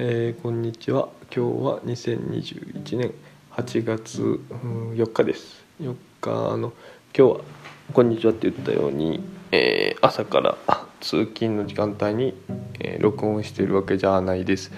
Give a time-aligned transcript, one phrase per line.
[0.00, 1.08] えーこんにちは。
[1.34, 3.12] 今日は2021年
[3.50, 5.64] 8月4日です。
[5.80, 6.72] 4日の
[7.12, 7.40] 今日は
[7.92, 9.20] 「こんにちは」って言ったように、
[9.50, 10.56] えー朝から
[11.00, 12.34] 通勤の時間帯に、
[12.78, 14.70] えー録音してるわけじゃないです。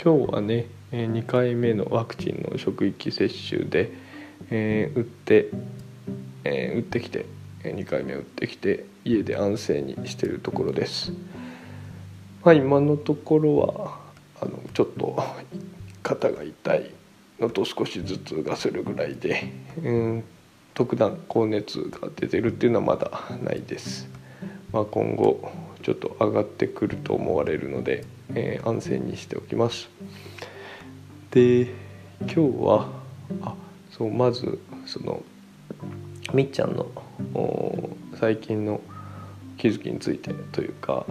[0.00, 3.90] 今日はね、え2回目のワクチンの職域接種で、
[4.48, 5.50] えー打って、
[6.44, 7.26] えー打ってきて
[7.64, 11.12] 2回目打ってきて家で安静にしてるところです。
[12.44, 14.03] まあ今のところは
[14.44, 15.16] あのちょっと
[16.02, 16.90] 肩が痛い
[17.40, 19.50] のと少し頭痛がするぐらいで、
[19.82, 20.24] うん、
[20.74, 23.10] 特段高熱が出てるっていうのはまだ
[23.42, 24.06] ないです、
[24.72, 25.50] まあ、今後
[25.82, 28.04] ちょっと上がってくると思われるので、
[28.34, 29.90] えー安静にしておきます。
[31.30, 31.62] で
[32.20, 32.88] 今日は
[33.42, 33.54] あ
[33.90, 35.22] そうまずその
[36.32, 36.86] みっちゃんの
[38.18, 38.80] 最近の
[39.58, 41.04] 気づきについてというか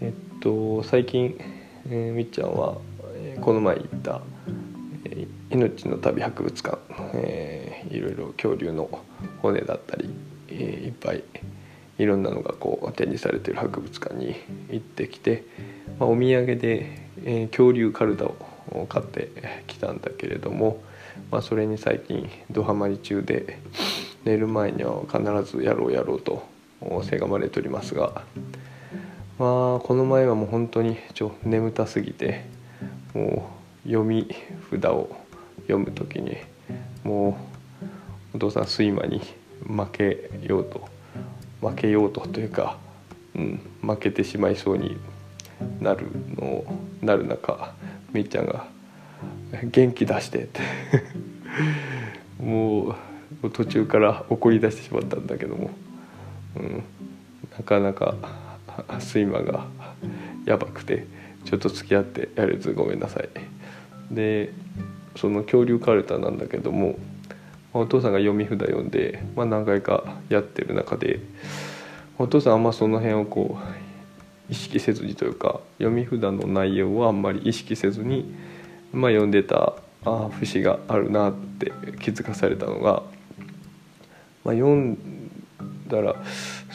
[0.00, 1.38] えっと最近、
[1.90, 2.76] えーみっちゃんは、
[3.14, 4.20] えーこの前行った、
[5.04, 6.78] えー命の旅博物館、
[7.14, 8.90] えーいろいろ恐竜の
[9.40, 10.10] 骨だったり、
[10.48, 11.24] えーいっぱい
[11.98, 14.36] いろんなのがこう展示されてる博物館に
[14.70, 15.44] 行ってきて、
[15.98, 19.30] まあ、お土産で、えー恐竜カルタを買って
[19.66, 20.82] きたんだけれども、
[21.30, 23.58] まあ、それに最近ドハマり中で
[24.24, 26.46] 寝る前には必ずやろうやろうと
[27.02, 28.22] せがまれておりますが
[29.38, 32.44] まあこの前はもう本当にちょ眠たすぎて
[33.14, 33.48] も
[33.84, 34.28] う読み
[34.70, 35.16] 札を
[35.62, 36.36] 読む時に
[37.04, 37.38] も
[38.32, 39.20] うお父さん睡魔に
[39.64, 40.88] 負けようと
[41.60, 42.78] 負けようとというか、
[43.36, 44.96] うん、負けてしまいそうに
[45.80, 46.64] なるの
[47.00, 47.74] なる中
[48.12, 48.66] みっちゃんが
[49.64, 50.60] 「元気出して」って
[52.42, 52.96] も
[53.42, 55.70] う途中から怒り出してしまったんだけども、
[56.56, 56.82] うん、
[57.56, 58.16] なかなか
[59.00, 59.66] 睡魔が
[60.44, 61.06] やばくて
[61.44, 63.28] ちょっと付き合ってやれずごめんなさい。
[64.10, 64.52] で
[65.16, 66.98] その恐竜カルタなんだけども
[67.74, 71.20] お父さんが読み札読んで、まあ、何回かやってる中で
[72.18, 78.34] お父さんあんまその辺をこう意識せずにというか読み札の内容はあんまり意識せずに、
[78.92, 79.74] まあ、読んでた
[80.04, 83.02] あ節があるなって気づかされたのが、
[84.44, 84.96] まあ、読ん
[85.88, 86.16] だら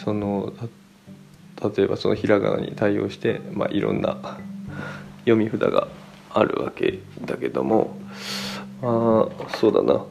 [0.04, 0.54] その
[1.62, 4.40] 例えばそのひらがなに対応して、まあ、いろんな
[5.20, 5.88] 読み札が
[6.30, 7.98] あるわけだけども
[8.82, 9.28] あ
[9.58, 10.04] そうだな。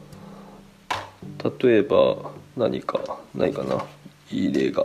[1.61, 2.99] 例えば何か
[3.35, 3.85] ないかな。
[4.31, 4.83] いい例が。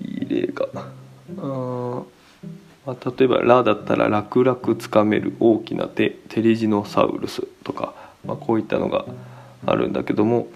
[0.00, 0.66] いい例が。
[1.38, 2.02] あ
[2.86, 6.10] まあ、例えば「ラ」だったら「楽々つかめる大きな手。
[6.28, 7.94] テリジノサウルス」とか、
[8.24, 9.04] まあ、こういったのが
[9.66, 10.48] あるんだけども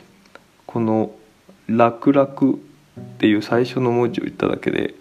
[0.67, 1.11] この
[1.69, 2.29] 「楽々」
[3.01, 4.95] っていう最初の文字を言っただけで、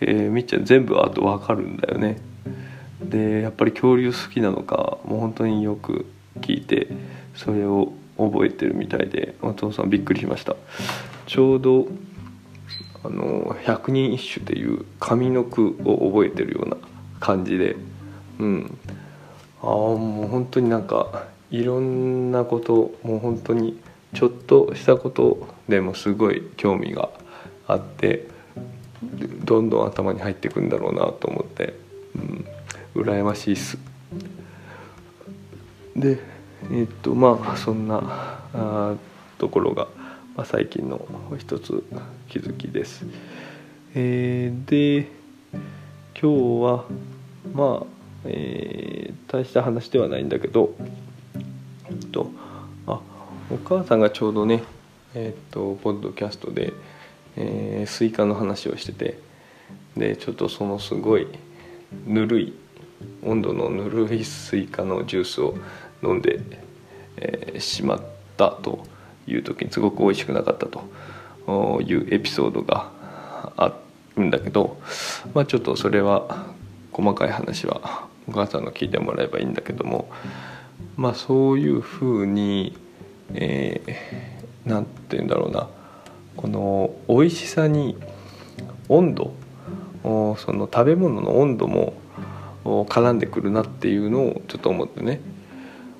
[0.00, 2.18] えーみっちゃん全部あと分かるんだよね。
[3.00, 6.06] でやっぱり恐竜好きなのかもう本当によく
[6.40, 6.88] 聞いて
[7.34, 10.56] それを覚えてるみたいでお父さんびっくりしました
[11.26, 11.88] ちょうど
[13.02, 16.76] あの百人一首っていう上の句を覚えてるような
[17.20, 17.76] 感じで
[18.38, 18.78] うん
[19.62, 23.80] ああもう本当になんかいろんなこともう本当に
[24.14, 27.10] ちょっとしたことでもすごい興味が
[27.66, 28.26] あって
[29.44, 31.74] どんどん頭に入ってくんだろうなと思って、
[32.14, 32.44] うん、
[32.94, 33.78] 羨ましいっす
[35.96, 36.18] で
[36.70, 38.02] えっとまあそんな
[38.54, 38.94] あ
[39.38, 39.88] ところが、
[40.36, 41.06] まあ、最近の
[41.38, 41.84] 一つ
[42.28, 43.04] 気づきです。
[43.94, 45.08] えーで
[46.20, 46.84] 今日は
[47.52, 47.86] まあ、
[48.24, 50.74] えー大した話ではないんだけど、
[51.88, 52.30] えっと、
[52.86, 53.00] あ
[53.50, 54.62] お母さんがちょうどね
[55.14, 56.72] えっとポッドキャストで、
[57.36, 59.18] えースイカの話をしてて
[59.96, 61.26] でちょっとそのすごい
[62.06, 62.54] ぬるい
[63.22, 65.54] 温度のぬるいスイカのジュースを
[66.02, 66.40] 飲んで、
[67.16, 68.02] えーしまっ
[68.36, 68.84] たと
[69.26, 72.90] いう時にすごく美味しくなかったというエピソードが
[73.56, 73.72] あ
[74.16, 74.76] るんだけど、
[75.34, 76.46] まあ、ちょっとそれは
[76.90, 80.08] 細かい話はお母さんに聞いてもらえばいいんだけども
[80.96, 82.76] まあそういうふうに、
[83.34, 84.24] えー
[84.66, 85.68] て言うんだろうな
[86.36, 87.96] この美味しさに
[88.88, 89.32] 温度
[90.02, 91.94] その食べ物の温度も
[92.64, 95.20] 絡んでくるなっていうのをちょっと思ってね。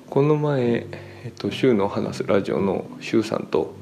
[0.09, 0.87] この前、
[1.23, 3.73] えっと、週の話すラジオの週さんと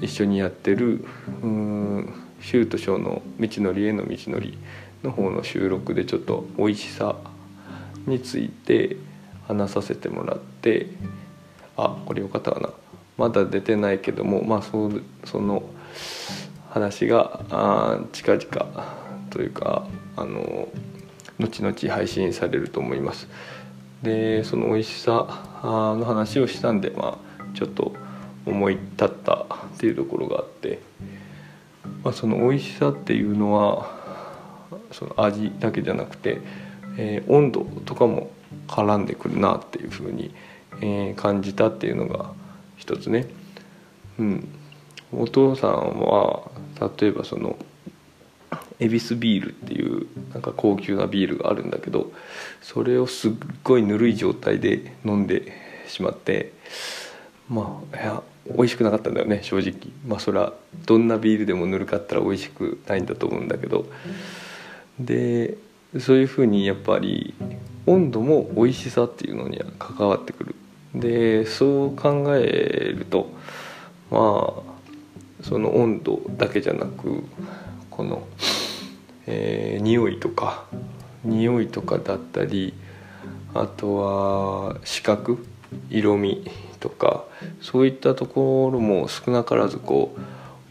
[0.00, 1.04] 一緒にやってる
[1.42, 4.56] うーん週と章の道のりへの道のり
[5.02, 7.16] の方の収録でちょっと美味しさ
[8.06, 8.96] について
[9.46, 10.86] 話させてもらって
[11.76, 12.70] あこれよかったかな。
[13.16, 14.90] まだ出てないけどもまあそ
[15.24, 15.62] その
[16.70, 18.96] 話があ近々
[19.30, 19.86] というか
[20.16, 20.68] あの
[21.38, 23.28] 後々配信されると思います。
[24.02, 25.26] でその美味しさ
[25.64, 27.94] の話をしたんでまあちょっと
[28.44, 29.46] 思い立ったっ
[29.78, 30.80] ていうところがあって、
[32.04, 33.90] まあ、その美味しさっていうのは
[34.92, 36.40] その味だけじゃなくて、
[36.96, 38.30] えー、温度とかも
[38.68, 40.34] 絡んでくるなっていうふうに、
[40.80, 42.30] えー、感じたっていうのが
[42.86, 43.26] 一つね。
[44.18, 44.48] うん、
[45.12, 46.50] お父さんは
[46.98, 47.56] 例えばその
[48.78, 52.12] 恵比寿ビールっていうなんか高級なビールがあるんだけど
[52.62, 53.32] それをすっ
[53.64, 55.52] ごいぬるい状態で飲んで
[55.88, 56.52] しまって
[57.48, 59.74] まあいや美味しくなかったんだよね正直。
[60.06, 60.54] まあそれは
[60.86, 63.86] どんなビールでもぬるかったら美味しくないんだと思うんだけど。
[65.00, 65.58] で
[65.98, 67.34] そういうふうにやっぱり
[67.86, 70.54] 温度も美味しさっていうのには関わってくる。
[71.00, 73.30] でそう考えると
[74.10, 77.24] まあその温度だけじゃなく
[77.90, 78.26] この、
[79.26, 80.64] えー、匂いとか
[81.24, 82.74] 匂いとかだったり
[83.54, 85.46] あとは視覚
[85.90, 86.50] 色味
[86.80, 87.24] とか
[87.60, 90.16] そういったところも少なからずこ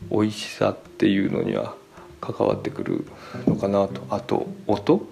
[0.10, 1.76] う美味しさっていうのには
[2.22, 3.06] 関わってくる
[3.48, 4.02] のかなと。
[4.10, 5.08] あと音。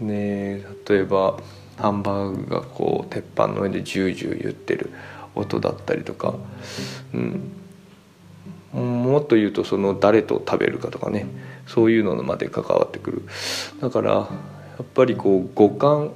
[0.00, 1.38] ね例えば
[1.76, 4.90] ハンバーグがこう鉄板の上でジュージュー言ってる
[5.34, 6.34] 音だったりとか、
[7.12, 7.52] うん、
[8.80, 11.26] もっと言うとその誰と食べるかとかね。
[11.66, 13.22] そういうのまで関わってくる。
[13.80, 14.28] だからや
[14.82, 16.10] っぱりこう五感、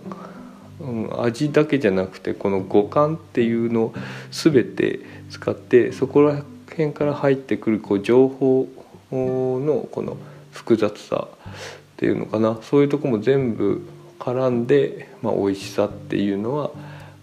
[0.81, 3.95] うん、味だけじゃなくてこの五感っていうのを
[4.31, 5.01] 全て
[5.31, 8.69] 使ってそこら辺から入ってくるこう情報
[9.11, 10.17] のこの
[10.53, 12.59] 複雑さっていうのかな。
[12.63, 13.83] そういうとこも全部
[14.19, 16.71] 絡んで、まあ、美味しさっていうのは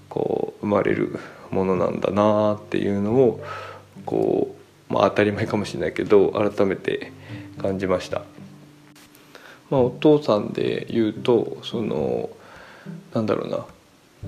[0.10, 1.20] こう生まれる
[1.52, 3.44] ものなんだなっていうのを
[4.06, 4.56] こ
[4.90, 7.12] う、まあ、当たり前かもしれないけど改めて
[7.58, 8.24] 感じました。
[9.70, 12.30] まあ、お父さんで言うとその
[13.14, 13.66] なんだろうな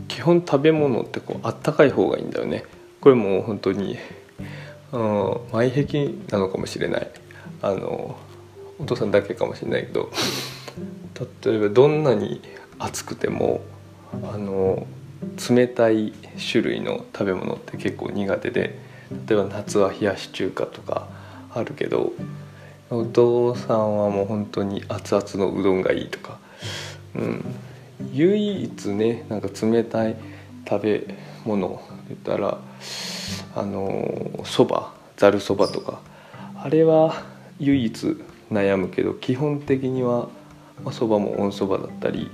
[0.08, 2.64] 基本食べ物ってこうあったかい方がいいんだよね
[3.02, 3.98] これもう本当に、
[4.92, 7.12] うん、前壁なのかもしれない
[7.62, 8.18] あの
[8.79, 10.12] お父さんだけかもしれないけど
[11.45, 12.41] 例えばどんなに
[12.79, 13.62] 暑くても
[14.13, 14.85] あの
[15.50, 16.13] 冷たい
[16.51, 18.79] 種類の食べ物って結構苦手で
[19.27, 21.07] 例えば夏は冷やし中華とか
[21.53, 22.12] あるけど
[22.89, 26.38] お父さんはもう本当に熱々のうどんがいいとか、
[27.15, 27.45] うん、
[28.13, 30.15] 唯一ねなんか冷たい
[30.69, 31.15] 食べ
[31.45, 32.59] 物言ったら
[33.56, 36.00] あのそばざるそばとか
[36.56, 37.23] あれは
[37.59, 38.18] 唯一
[38.51, 40.29] 悩むけど基本的には
[40.91, 42.29] そばも温そばだったり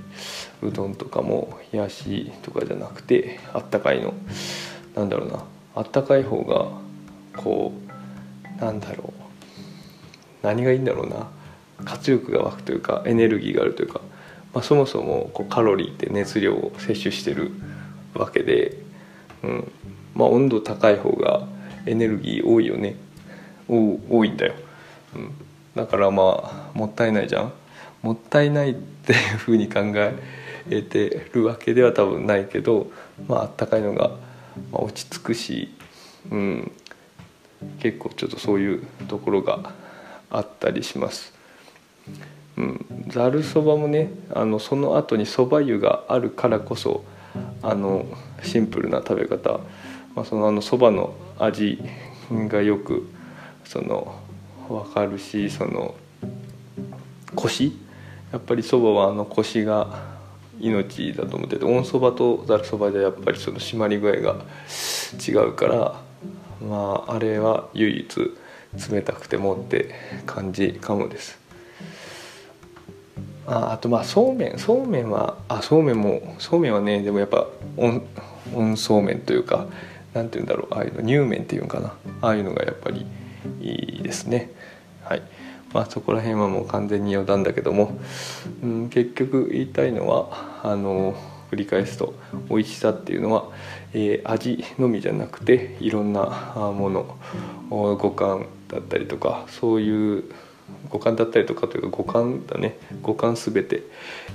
[0.62, 4.14] うどんとかも冷やしとかじゃなくてあったかいの。
[4.94, 5.44] なんだろうな。
[5.74, 6.68] あったかい方が
[7.36, 7.72] こ
[8.58, 9.22] うなんだろう。
[10.42, 11.28] 何がいいんだろうな。
[11.84, 14.00] 活力が湧くというかエネルギーがあるというか、
[14.52, 17.50] まあ、そもそもこうカロリーって熱量を摂取してる
[18.14, 18.76] わけで、
[19.42, 19.72] うん。
[20.14, 21.48] まあ、温度高い方が
[21.86, 22.96] エネルギー多いよね。
[23.68, 24.54] 多いんだよ、
[25.16, 25.32] うん、
[25.74, 27.52] だからまあもったいないじゃん。
[28.02, 29.80] もったいないっていうふうに考
[30.68, 32.90] えてるわけでは多分ないけど
[33.26, 34.10] まああったかいのが
[34.72, 35.74] 落ち着くし、
[36.30, 36.72] うん、
[37.78, 39.72] 結構ちょっとそういうところが
[40.30, 41.32] あったりします。
[42.56, 47.04] うん、ざるそばもねあのその後にそば湯があるからこそ
[47.62, 48.06] あの
[48.42, 49.60] シンプルな食べ方、
[50.14, 51.82] まあ、そのあのそばの味
[52.30, 53.08] がよく
[53.64, 54.14] その
[54.68, 55.94] 分かるしその
[57.34, 57.78] コシ
[58.32, 60.14] やっぱりそばはあのコシが
[60.60, 64.36] 命だと思ってて温そばとざるそばでやっぱりその締まり具合が
[65.26, 66.00] 違うから
[66.66, 68.34] まああれは唯一
[68.90, 69.94] 冷たくてもって
[70.26, 71.38] 感じかもです。
[73.46, 74.58] ああとまあそうめん。
[74.58, 78.02] そうめんはあそうめんもそうめんはねでもやっぱ温
[78.54, 79.66] 温そうめんというか
[80.14, 80.74] 何て言うんだろう。
[80.74, 81.94] ああいうの乳麺っていうのかな。
[82.22, 83.06] ああいうのがやっぱり
[83.60, 84.50] いいですね。
[85.02, 85.22] はい。
[85.72, 87.98] まあそこら辺はもう完全に余談だけども、
[88.62, 91.14] うん、結局言いたいのはあの
[91.50, 92.14] 繰り返すと
[92.48, 93.50] 美味しさっていうのは、
[93.92, 97.16] えー、味のみじゃなくていろんなもの
[97.70, 100.24] 五感だったりとかそういう
[100.90, 102.78] 五感だったりとかというか五感だね。
[103.02, 103.82] 五感全て、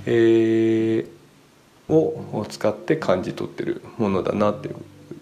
[0.06, 4.76] えー、を使って感じ取ってるものだなっていう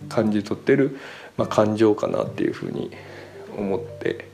[0.08, 0.98] 感じ取ってる、
[1.36, 2.90] まあ、感情かなっていうふうに
[3.58, 4.28] 思って、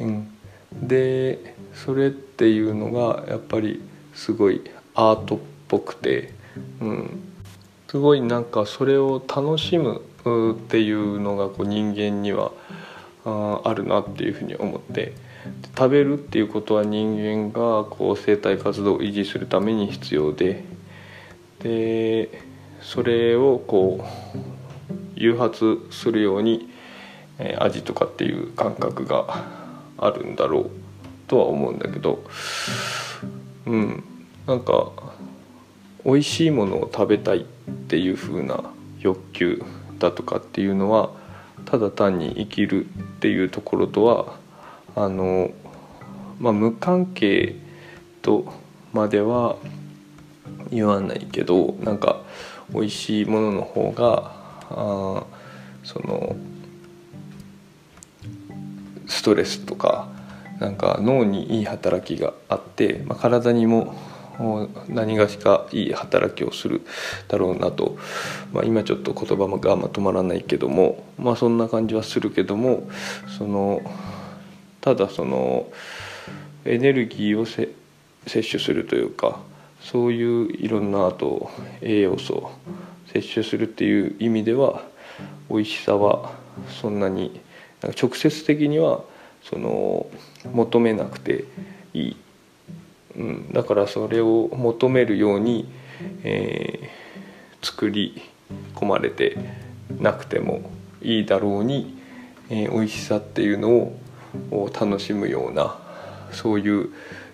[0.00, 0.28] うん、
[0.72, 3.82] でそれっていうのがやっぱり
[4.14, 4.62] すごい
[4.94, 5.38] アートっ
[5.68, 6.32] ぽくて、
[6.80, 7.22] うん、
[7.88, 10.02] すごいなんかそれを楽しむ
[10.52, 12.52] っていうのがこう人間には
[13.24, 15.12] あるなっていうふうに思って。
[15.76, 20.64] 食べるっていうことは人間がこう生態活動を維持するために必要で。
[21.60, 22.42] で
[22.80, 24.38] それをこう
[25.16, 26.67] 誘発するように、
[27.38, 29.44] え、味とかっていう感覚が
[29.98, 30.70] あるんだろう
[31.26, 32.24] とは思うんだけど
[33.66, 34.04] うん
[34.46, 34.90] なんか
[36.04, 37.44] 美味しいものを食べたいっ
[37.88, 38.64] ていう風な
[39.00, 39.62] 欲求
[39.98, 41.10] だとかっていうのは
[41.66, 42.88] ただ単に生きるっ
[43.20, 44.36] ていうところとは
[44.96, 45.50] あの、
[46.40, 47.56] まあ、無関係
[48.22, 48.52] と
[48.92, 49.56] までは
[50.70, 52.22] 言わないけどなんか
[52.70, 54.32] 美味しいものの方が
[54.70, 55.24] あ
[55.84, 56.36] その
[59.28, 60.08] トレスとか
[60.58, 63.94] なんか脳にいい働きがあって、まあ、体にも
[64.88, 66.80] 何がしかいい働きをする
[67.28, 67.98] だろうなと、
[68.54, 72.88] まあ、今ちょっと言葉がまとまらないけども、まあ、そんな感じはするけども
[73.36, 73.82] その
[74.80, 75.66] ただその
[76.64, 77.68] エネルギーを摂
[78.26, 79.40] 取するというか
[79.82, 81.50] そういういろんなあと
[81.82, 82.50] 栄養素
[83.12, 84.82] 摂取するっていう意味では
[85.50, 86.32] 美味しさは
[86.80, 87.40] そんなに
[88.00, 89.02] 直接的には
[89.48, 90.06] その
[90.52, 91.44] 求めなくて
[91.94, 92.16] いい、
[93.16, 95.68] うん、だからそれを求めるように、
[96.22, 98.20] えー、作り
[98.74, 99.36] 込まれて
[100.00, 100.70] なくても
[101.02, 101.98] いいだろうに、
[102.50, 103.92] えー、美味しさっていうの
[104.50, 105.76] を楽しむような
[106.32, 106.90] そういう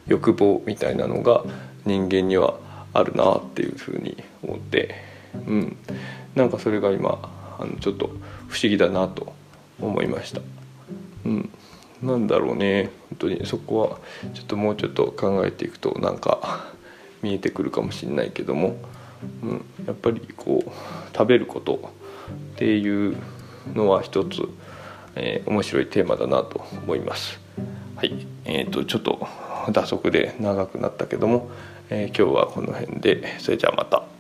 [0.07, 1.45] 欲望みたいなのが
[1.85, 2.59] 人間には
[2.93, 5.15] あるなっていうふうに思って。
[5.35, 5.77] うん、
[6.35, 7.19] なんかそれが今
[7.59, 8.07] あのちょっと
[8.49, 9.33] 不思議だなと
[9.81, 10.41] 思いました。
[11.25, 11.51] うん、
[12.03, 12.91] なんだろうね。
[13.11, 13.47] 本当に。
[13.47, 13.99] そこは
[14.35, 16.67] ちょっともうちょっと考えていくとなんか
[17.23, 18.77] 見えてくるかもしれないけども、
[19.43, 21.93] うん、やっぱりこう食べること
[22.55, 23.17] っていう
[23.75, 24.43] のは一つ、
[25.15, 27.41] えー、面白いテーマだなと思います。
[27.97, 29.27] はい、えーと、ちょっと
[29.73, 31.51] 打足で長くなったけども、
[31.91, 33.39] えー、今日はこの辺で。
[33.39, 34.14] それじゃあまた。